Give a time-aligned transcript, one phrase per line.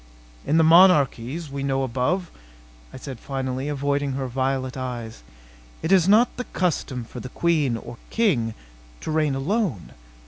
[0.47, 2.31] "In the monarchies we know above,"
[2.91, 5.21] I said finally, avoiding her violet eyes,
[5.83, 8.55] "it is not the custom for the queen or king
[9.01, 9.91] to reign alone.